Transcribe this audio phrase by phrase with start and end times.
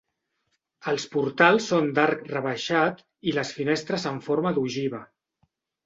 [0.91, 5.09] Els portals són d'arc rebaixat i les finestres en forma d'ogiva.